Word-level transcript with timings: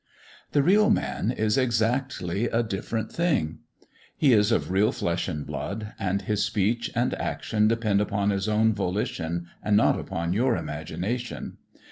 The 0.53 0.63
real 0.63 0.89
man 0.89 1.29
is 1.29 1.59
exactly 1.59 2.45
a 2.45 2.63
different 2.63 3.11
thing. 3.11 3.59
He 4.17 4.33
is 4.33 4.51
of 4.51 4.71
real 4.71 4.91
flesh 4.91 5.27
and 5.27 5.45
blood, 5.45 5.93
and 5.99 6.23
his 6.23 6.43
speech 6.43 6.89
and 6.95 7.13
action 7.21 7.67
depend 7.67 8.01
upon 8.01 8.31
his 8.31 8.49
own 8.49 8.73
volition 8.73 9.45
and 9.61 9.77
not 9.77 9.99
upon 9.99 10.33
your 10.33 10.57
imagination. 10.57 11.59